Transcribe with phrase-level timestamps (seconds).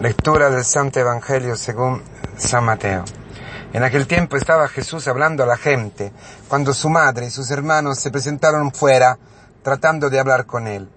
[0.00, 2.04] Lectura del Santo Evangelio según
[2.36, 3.04] San Mateo.
[3.72, 6.12] En aquel tiempo estaba Jesús hablando a la gente,
[6.46, 9.18] cuando su madre y sus hermanos se presentaron fuera,
[9.64, 10.88] tratando de hablar con él.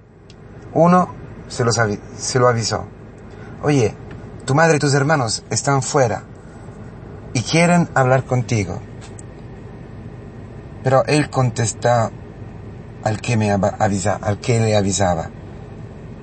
[0.75, 1.15] Uno
[1.47, 1.63] se,
[2.37, 2.85] lo avisó.
[3.63, 3.95] Oye,
[4.46, 6.22] tu madre y tus hermanos están fuera
[7.33, 8.79] y quieren hablar contigo.
[10.83, 12.12] Pero él contestó
[13.04, 15.31] al que me avisa, al que le avisaba.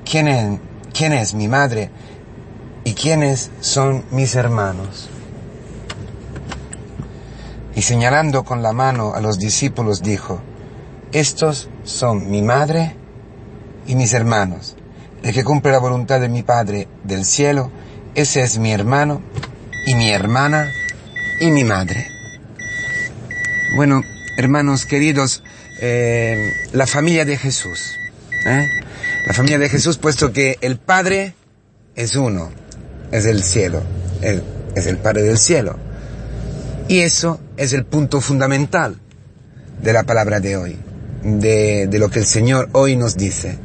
[0.09, 0.61] ¿Quién es,
[0.93, 1.91] quién es mi madre
[2.89, 5.11] ¿Y quiénes son mis hermanos?
[7.77, 10.41] Y señalando con la mano a los discípulos dijo,
[11.13, 12.97] Estos son mi madre
[13.87, 14.75] y mis hermanos.
[15.23, 17.71] El que cumple la voluntad de mi Padre del cielo,
[18.15, 19.21] ese es mi hermano
[19.85, 20.73] y mi hermana
[21.41, 22.07] y mi madre.
[23.77, 24.01] Bueno,
[24.39, 25.43] hermanos queridos,
[25.83, 27.99] eh, la familia de Jesús.
[28.47, 28.67] ¿eh?
[29.27, 31.35] La familia de Jesús, puesto que el Padre
[31.95, 32.51] es uno
[33.13, 33.83] es el cielo,
[34.23, 35.77] es el Padre del cielo.
[36.89, 38.97] Y eso es el punto fundamental
[39.83, 40.77] de la palabra de hoy,
[41.23, 43.59] de, de lo que el Señor hoy nos dice.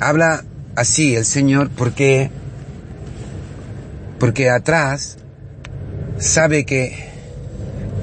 [0.00, 0.44] Habla
[0.76, 2.30] así el Señor porque,
[4.18, 5.16] porque atrás
[6.18, 7.08] sabe que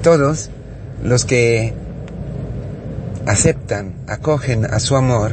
[0.02, 0.50] todos
[1.02, 1.74] los que
[3.26, 5.32] aceptan, acogen a su amor,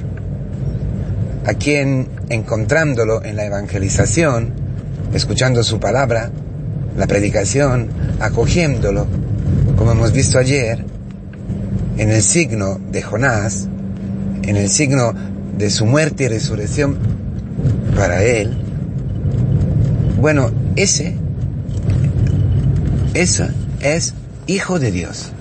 [1.45, 4.53] a quien encontrándolo en la evangelización,
[5.13, 6.31] escuchando su palabra,
[6.97, 9.07] la predicación, acogiéndolo,
[9.77, 10.83] como hemos visto ayer,
[11.97, 13.67] en el signo de Jonás,
[14.43, 15.13] en el signo
[15.57, 16.97] de su muerte y resurrección
[17.95, 18.57] para él,
[20.19, 21.15] bueno, ese,
[23.13, 23.47] ese
[23.79, 24.13] es
[24.47, 25.31] hijo de Dios.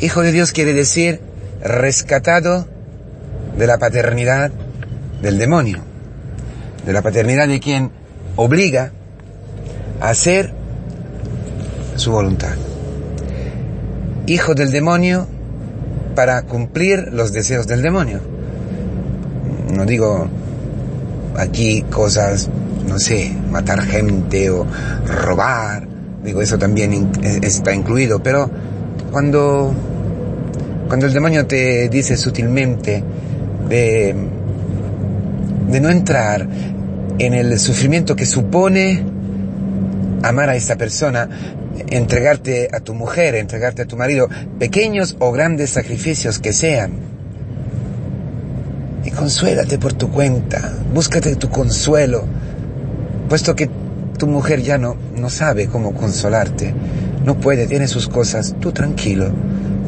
[0.00, 1.20] Hijo de Dios quiere decir
[1.62, 2.66] rescatado
[3.56, 4.50] de la paternidad
[5.22, 5.78] del demonio,
[6.84, 7.90] de la paternidad de quien
[8.36, 8.92] obliga
[10.00, 10.52] a hacer
[11.96, 12.54] su voluntad.
[14.26, 15.26] Hijo del demonio
[16.14, 18.20] para cumplir los deseos del demonio.
[19.72, 20.28] No digo
[21.36, 22.48] aquí cosas,
[22.88, 24.66] no sé, matar gente o
[25.06, 25.86] robar,
[26.22, 27.10] digo eso también
[27.42, 28.50] está incluido, pero
[29.10, 29.74] cuando,
[30.88, 33.02] cuando el demonio te dice sutilmente,
[33.68, 34.14] de,
[35.70, 36.46] de no entrar
[37.18, 39.02] en el sufrimiento que supone
[40.22, 41.28] amar a esta persona,
[41.90, 46.92] entregarte a tu mujer, entregarte a tu marido, pequeños o grandes sacrificios que sean.
[49.04, 52.24] Y consuélate por tu cuenta, búscate tu consuelo,
[53.28, 53.68] puesto que
[54.18, 56.74] tu mujer ya no, no sabe cómo consolarte,
[57.24, 59.30] no puede, tiene sus cosas, tú tranquilo,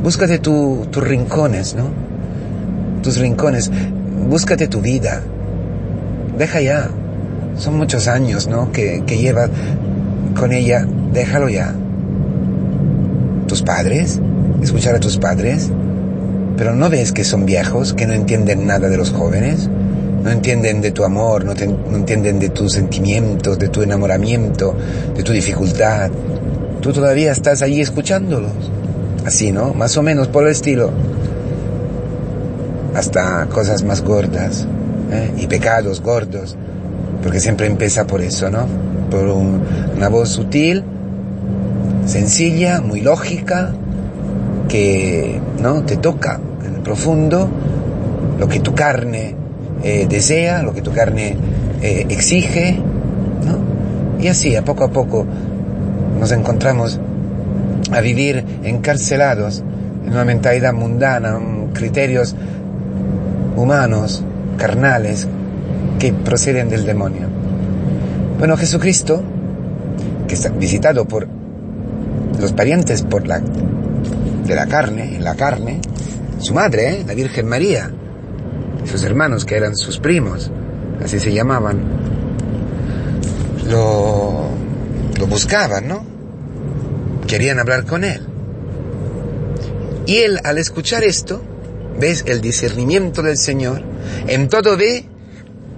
[0.03, 2.06] búscate tus rincones, ¿no?
[3.03, 3.71] Tus rincones,
[4.29, 5.23] búscate tu vida,
[6.39, 6.91] deja ya,
[7.57, 8.73] son muchos años, ¿no?
[8.73, 9.51] Que, que llevas
[10.39, 11.75] con ella, déjalo ya.
[13.47, 14.21] Tus padres,
[14.63, 15.71] escuchar a tus padres,
[16.57, 19.69] pero no ves que son viejos, que no entienden nada de los jóvenes,
[20.23, 24.75] no entienden de tu amor, no, no entienden de tus sentimientos, de tu enamoramiento,
[25.15, 26.11] de tu dificultad.
[26.81, 28.53] Tú todavía estás allí escuchándolos.
[29.25, 29.75] Así, ¿no?
[29.75, 30.91] Más o menos por el estilo
[32.97, 34.67] hasta cosas más gordas
[35.13, 35.31] ¿eh?
[35.37, 36.57] y pecados gordos,
[37.23, 38.67] porque siempre empieza por eso, ¿no?
[39.11, 40.83] Por una voz sutil,
[42.07, 43.73] sencilla, muy lógica,
[44.69, 47.49] que no te toca en el profundo
[48.39, 49.35] lo que tu carne
[49.83, 51.37] eh, desea, lo que tu carne
[51.83, 52.79] eh, exige,
[53.45, 54.23] ¿no?
[54.23, 55.27] Y así, a poco a poco,
[56.19, 56.99] nos encontramos
[57.93, 59.63] a vivir encarcelados
[60.07, 61.39] en una mentalidad mundana,
[61.75, 62.35] criterios
[63.57, 64.23] humanos,
[64.59, 65.27] carnales,
[65.99, 67.29] que proceden del demonio.
[68.39, 69.23] Bueno, Jesucristo,
[70.29, 71.27] que está visitado por
[72.39, 75.81] los parientes por la, de la carne, en la carne,
[76.39, 77.05] su madre, ¿eh?
[77.07, 77.91] la Virgen María,
[78.85, 80.51] sus hermanos que eran sus primos,
[81.03, 81.81] así se llamaban,
[83.69, 84.51] lo,
[85.19, 86.05] lo buscaban, ¿no?
[87.27, 88.21] Querían hablar con él.
[90.07, 91.43] Y él, al escuchar esto,
[91.99, 93.83] ¿Ves el discernimiento del Señor?
[94.27, 95.07] En todo ve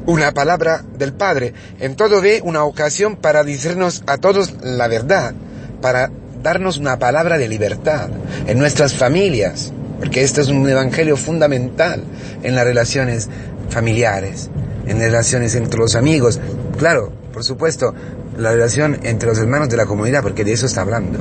[0.06, 5.34] una palabra del Padre, en todo ve una ocasión para decirnos a todos la verdad,
[5.80, 6.10] para
[6.42, 8.08] darnos una palabra de libertad
[8.46, 12.02] en nuestras familias, porque este es un evangelio fundamental
[12.42, 13.28] en las relaciones
[13.70, 14.50] familiares,
[14.86, 16.40] en relaciones entre los amigos,
[16.78, 17.94] claro, por supuesto,
[18.36, 21.20] la relación entre los hermanos de la comunidad, porque de eso está hablando,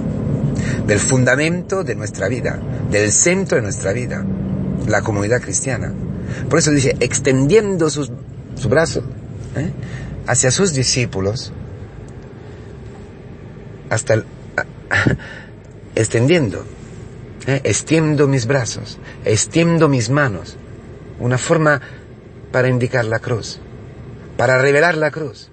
[0.87, 2.59] del fundamento de nuestra vida,
[2.89, 4.25] del centro de nuestra vida
[4.87, 5.93] la comunidad cristiana.
[6.49, 8.11] Por eso dice, extendiendo sus,
[8.55, 9.03] su brazo,
[9.55, 9.71] ¿eh?
[10.25, 11.51] hacia sus discípulos,
[13.89, 14.25] hasta el,
[15.95, 16.65] extendiendo,
[17.47, 17.61] ¿eh?
[17.63, 20.57] extiendo mis brazos, extiendo mis manos,
[21.19, 21.81] una forma
[22.51, 23.59] para indicar la cruz,
[24.37, 25.49] para revelar la cruz,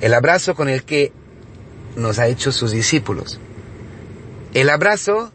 [0.00, 1.12] el abrazo con el que
[1.96, 3.38] nos ha hecho sus discípulos,
[4.54, 5.32] el abrazo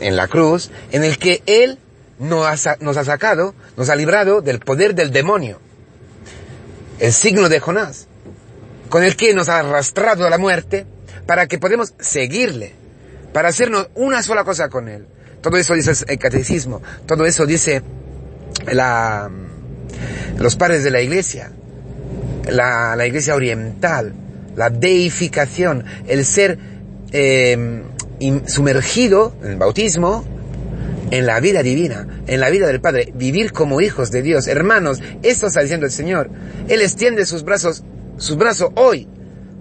[0.00, 1.78] en la cruz en el que Él
[2.22, 5.58] nos ha, nos ha sacado, nos ha librado del poder del demonio,
[7.00, 8.06] el signo de Jonás,
[8.88, 10.86] con el que nos ha arrastrado a la muerte
[11.26, 12.74] para que podamos seguirle,
[13.32, 15.06] para hacernos una sola cosa con Él.
[15.40, 17.82] Todo eso dice el catecismo, todo eso dice
[18.70, 19.28] la,
[20.38, 21.50] los padres de la iglesia,
[22.48, 24.14] la, la iglesia oriental,
[24.54, 26.56] la deificación, el ser
[27.10, 27.82] eh,
[28.46, 30.24] sumergido en el bautismo,
[31.12, 34.48] en la vida divina, en la vida del Padre, vivir como hijos de Dios.
[34.48, 36.30] Hermanos, esto está diciendo el Señor.
[36.68, 37.84] Él extiende sus brazos,
[38.16, 39.06] sus brazos hoy,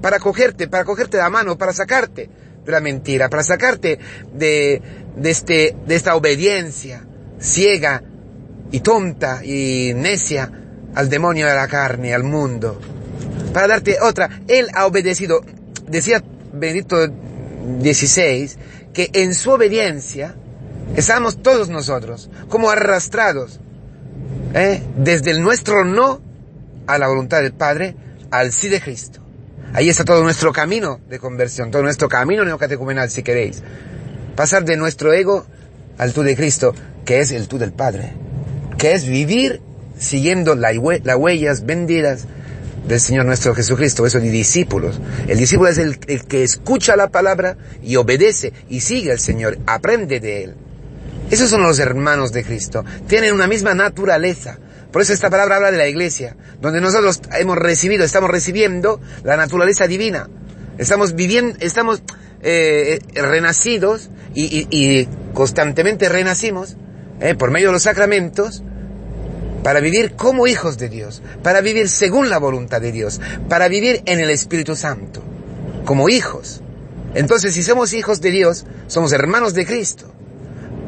[0.01, 2.29] para cogerte, para cogerte la mano, para sacarte
[2.65, 3.99] de la mentira, para sacarte
[4.33, 4.81] de,
[5.17, 7.05] de, este, de esta obediencia
[7.37, 8.01] ciega
[8.71, 10.49] y tonta y necia
[10.95, 12.79] al demonio de la carne, al mundo.
[13.53, 15.41] Para darte otra, Él ha obedecido,
[15.85, 17.07] decía Benedicto
[17.81, 18.51] XVI,
[18.93, 20.35] que en su obediencia
[20.95, 23.59] estamos todos nosotros como arrastrados
[24.53, 24.83] ¿eh?
[24.97, 26.21] desde el nuestro no
[26.87, 27.95] a la voluntad del Padre
[28.31, 29.19] al sí de Cristo.
[29.73, 33.63] Ahí está todo nuestro camino de conversión, todo nuestro camino neocatecumenal, si queréis.
[34.35, 35.45] Pasar de nuestro ego
[35.97, 36.73] al tú de Cristo,
[37.05, 38.13] que es el tú del Padre,
[38.77, 39.61] que es vivir
[39.97, 42.25] siguiendo las huellas vendidas
[42.87, 44.99] del Señor nuestro Jesucristo, eso de discípulos.
[45.27, 50.19] El discípulo es el, que escucha la palabra y obedece y sigue al Señor, aprende
[50.19, 50.55] de Él.
[51.31, 52.83] Esos son los hermanos de Cristo.
[53.07, 54.59] Tienen una misma naturaleza.
[54.91, 59.37] Por eso esta palabra habla de la iglesia, donde nosotros hemos recibido, estamos recibiendo la
[59.37, 60.29] naturaleza divina.
[60.77, 62.03] Estamos viviendo, estamos
[62.41, 66.75] eh, renacidos y, constantemente renacimos
[67.21, 68.63] eh, por medio de los sacramentos
[69.63, 74.01] para vivir como hijos de Dios, para vivir según la voluntad de Dios, para vivir
[74.05, 75.23] en el Espíritu Santo,
[75.85, 76.61] como hijos.
[77.13, 80.13] Entonces, si somos hijos de Dios, somos hermanos de Cristo.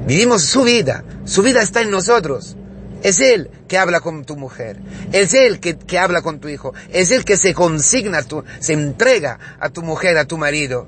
[0.05, 2.57] Vivimos su vida, su vida está en nosotros.
[3.03, 4.77] Es Él que habla con tu mujer,
[5.11, 8.73] es Él que, que habla con tu hijo, es Él que se consigna, tu, se
[8.73, 10.87] entrega a tu mujer, a tu marido,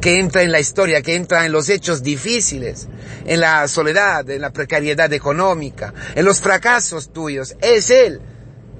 [0.00, 2.88] que entra en la historia, que entra en los hechos difíciles,
[3.26, 7.54] en la soledad, en la precariedad económica, en los fracasos tuyos.
[7.60, 8.20] Es Él.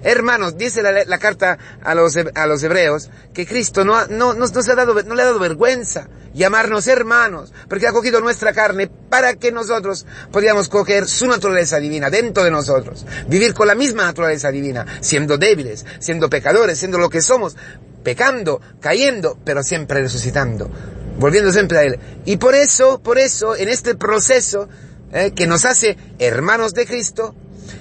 [0.02, 4.74] Hermanos, dice la, carta a los, a los hebreos que Cristo no, no, no, ha
[4.74, 9.50] dado, no le ha dado vergüenza llamarnos hermanos, porque ha cogido nuestra carne para que
[9.50, 14.86] nosotros podamos coger su naturaleza divina dentro de nosotros, vivir con la misma naturaleza divina,
[15.00, 17.56] siendo débiles, siendo pecadores, siendo lo que somos,
[18.04, 20.70] pecando, cayendo, pero siempre resucitando
[21.18, 21.98] volviendo siempre a Él.
[22.24, 24.68] Y por eso, por eso, en este proceso
[25.12, 27.34] eh, que nos hace hermanos de Cristo,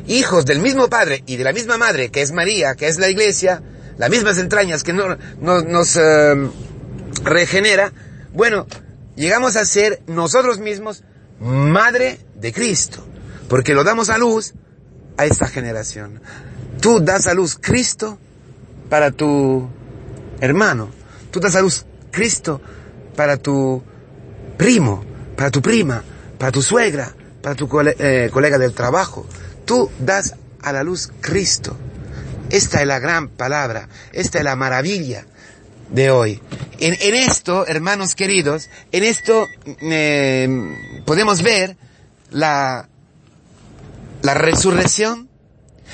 [0.07, 3.09] hijos del mismo Padre y de la misma Madre, que es María, que es la
[3.09, 3.62] Iglesia,
[3.97, 6.50] las mismas entrañas que no, nos eh,
[7.24, 7.91] regenera,
[8.33, 8.65] bueno,
[9.15, 11.03] llegamos a ser nosotros mismos
[11.39, 13.06] Madre de Cristo,
[13.47, 14.53] porque lo damos a luz
[15.18, 16.21] a esta generación.
[16.81, 18.18] Tú das a luz Cristo
[18.89, 19.69] para tu
[20.40, 20.90] hermano,
[21.31, 22.61] tú das a luz Cristo
[23.16, 23.83] para tu
[24.57, 25.04] primo,
[25.35, 26.04] para tu prima,
[26.37, 29.25] para tu suegra, para tu eh, colega del trabajo.
[29.69, 30.33] Tú das
[30.64, 31.78] a la luz Cristo.
[32.49, 35.28] Esta es la gran palabra, esta es la maravilla
[35.92, 36.42] de hoy.
[36.80, 39.47] En, esto, hermanos queridos, en esto
[39.83, 40.49] eh,
[41.06, 41.78] podemos ver
[42.31, 42.90] la
[44.23, 45.30] resurrección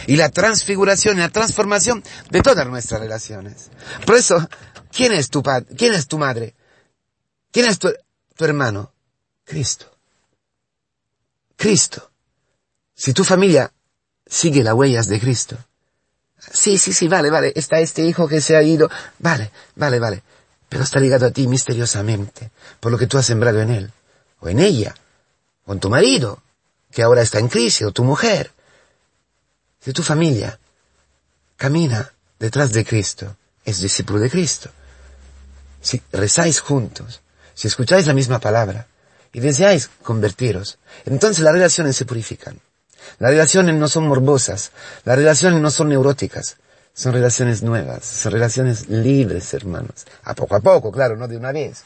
[0.07, 3.71] y la transfiguración y la transformación de todas nuestras relaciones.
[4.05, 4.47] Por eso,
[4.89, 5.75] ¿quién es tu padre?
[5.77, 6.55] ¿Quién es tu madre?
[7.51, 7.91] ¿Quién es tu,
[8.39, 8.93] hermano?
[9.43, 9.91] Cristo.
[11.57, 12.09] Cristo.
[12.95, 13.71] Si tu familia
[14.25, 15.57] sigue las huellas de Cristo.
[16.39, 17.53] Sí, sí, sí, vale, vale.
[17.55, 18.89] Está este hijo que se ha ido.
[19.19, 20.23] Vale, vale, vale.
[20.69, 23.91] Pero está ligado a ti misteriosamente por lo que tú has sembrado en él.
[24.39, 24.95] O en ella.
[25.65, 26.41] O en tu marido,
[26.91, 28.51] que ahora está en crisis, o tu mujer.
[29.79, 30.59] Si tu familia
[31.57, 34.69] camina detrás de Cristo, es discípulo de Cristo.
[35.81, 37.21] Si rezáis juntos,
[37.53, 38.87] si escucháis la misma palabra
[39.31, 42.59] y deseáis convertiros, entonces las relaciones se purifican.
[43.19, 44.71] Las relaciones no son morbosas,
[45.03, 46.57] las relaciones no son neuróticas,
[46.93, 50.05] son relaciones nuevas, son relaciones libres, hermanos.
[50.23, 51.83] A poco a poco, claro, no de una vez.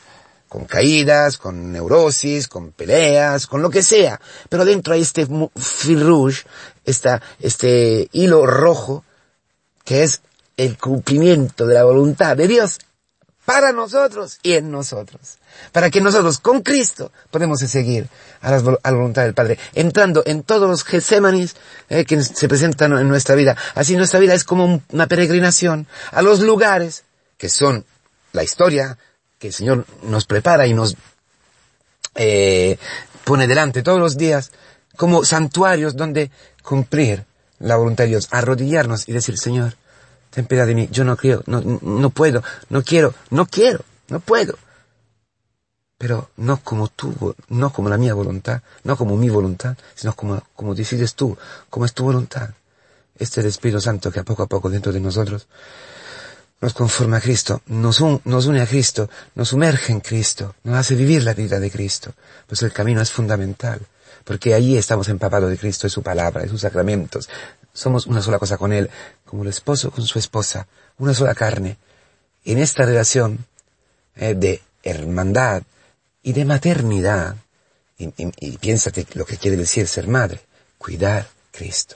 [0.47, 4.19] Con caídas, con neurosis, con peleas, con lo que sea.
[4.49, 6.43] Pero dentro hay este fil rouge,
[6.85, 9.03] esta, este hilo rojo,
[9.83, 10.21] que es
[10.57, 12.79] el cumplimiento de la voluntad de Dios
[13.49, 15.39] para nosotros y en nosotros.
[15.71, 18.07] Para que nosotros con Cristo podemos seguir
[18.41, 18.59] a la,
[18.91, 21.55] voluntad del Padre, entrando en todos los Getsemanis
[21.89, 23.57] eh, que se presentan en nuestra vida.
[23.73, 27.05] Así nuestra vida es como una peregrinación a los lugares
[27.39, 27.85] que son
[28.33, 28.99] la historia
[29.39, 30.95] que el Señor nos prepara y nos
[32.13, 32.77] eh,
[33.23, 34.51] pone delante todos los días
[34.95, 36.29] como santuarios donde
[36.61, 37.25] cumplir
[37.57, 39.73] la voluntad de Dios, arrodillarnos y decir, Señor,
[40.29, 44.19] ten piedad de mí, yo no creo, no, no puedo, no quiero, no quiero, no
[44.19, 44.57] puedo.
[45.97, 50.41] Pero no como tú, no como la mía voluntad, no como mi voluntad, sino como,
[50.55, 51.37] como decides tú,
[51.69, 52.51] como es tu voluntad.
[53.15, 55.47] Este es el Espíritu Santo que a poco a poco dentro de nosotros
[56.61, 60.95] nos conforma a Cristo, nos, nos une a Cristo, nos sumerge en Cristo, nos hace
[60.95, 62.13] vivir la vida de Cristo.
[62.47, 63.79] Pues el camino es fundamental,
[64.25, 67.29] porque allí estamos empapados de Cristo, de su palabra, de sus sacramentos.
[67.71, 68.89] Somos una sola cosa con Él,
[69.29, 70.67] como el esposo con su esposa,
[70.97, 71.77] una sola carne.
[72.45, 73.45] En esta relación
[74.15, 75.61] eh, de hermandad
[76.23, 77.35] y de maternidad,
[77.99, 80.41] y, y piénsate lo que quiere decir ser madre,
[80.79, 81.95] cuidar Cristo,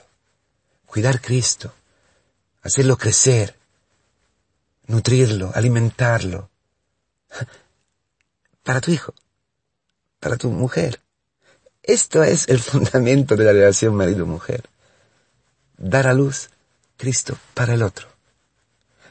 [0.86, 1.74] cuidar Cristo,
[2.62, 3.56] hacerlo crecer,
[4.86, 6.50] nutrirlo, alimentarlo.
[8.62, 9.12] Para tu hijo,
[10.20, 11.00] para tu mujer.
[11.82, 14.70] Esto es el fundamento de la relación marido-mujer.
[15.76, 16.48] Dar a luz
[16.96, 18.08] Cristo para el otro.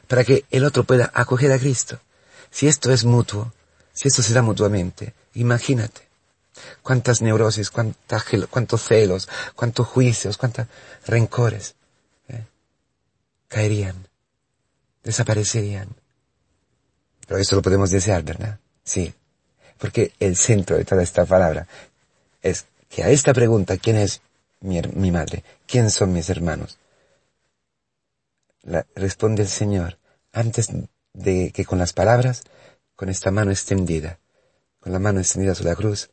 [0.08, 2.00] Para que el otro pueda acoger a Cristo.
[2.50, 3.52] Si esto es mutuo,
[3.92, 6.02] si esto se da mutuamente, imagínate
[6.82, 10.66] cuántas neurosis, cuántos celos, cuántos juicios, cuántos
[11.06, 11.74] rencores
[12.28, 12.44] ¿eh?
[13.48, 14.06] caerían
[15.04, 15.88] desaparecerían.
[17.26, 18.58] Pero eso lo podemos desear, ¿verdad?
[18.82, 19.14] Sí.
[19.78, 21.68] Porque el centro de toda esta palabra
[22.42, 24.20] es que a esta pregunta, ¿quién es
[24.60, 25.44] mi, mi madre?
[25.66, 26.78] ¿Quién son mis hermanos?
[28.64, 29.98] La, responde el Señor
[30.32, 30.68] antes
[31.12, 32.42] de que con las palabras,
[32.96, 34.18] con esta mano extendida,
[34.80, 36.10] con la mano extendida sobre la cruz,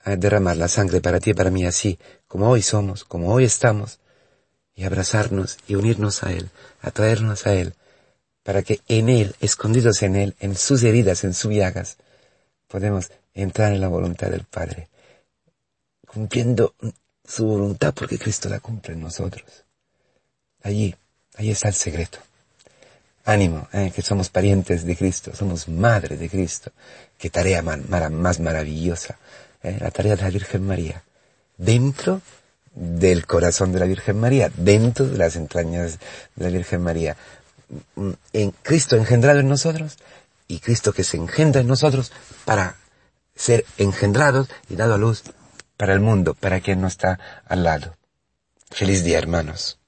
[0.00, 3.44] a derramar la sangre para ti y para mí así, como hoy somos, como hoy
[3.44, 4.00] estamos,
[4.74, 6.50] y abrazarnos y unirnos a Él,
[6.82, 7.74] atraernos a Él,
[8.42, 11.96] para que en Él, escondidos en Él, en sus heridas, en sus llagas,
[12.68, 14.88] podemos entrar en la voluntad del Padre,
[16.06, 16.74] cumpliendo
[17.24, 19.64] su voluntad porque Cristo la cumple en nosotros.
[20.62, 20.94] Allí,
[21.36, 22.18] allí está el secreto.
[23.24, 26.72] Ánimo, eh, que somos parientes de Cristo, somos madre de Cristo.
[27.16, 29.18] Qué tarea más maravillosa,
[29.62, 31.02] eh, la tarea de la Virgen María.
[31.56, 32.20] Dentro
[32.74, 35.98] del corazón de la Virgen María, dentro de las entrañas
[36.34, 37.16] de la Virgen María
[38.32, 39.96] en Cristo engendrado en nosotros
[40.48, 42.12] y Cristo que se engendra en nosotros
[42.44, 42.76] para
[43.34, 45.22] ser engendrados y dado a luz
[45.76, 47.96] para el mundo, para quien no está al lado.
[48.70, 49.78] Feliz día, hermanos.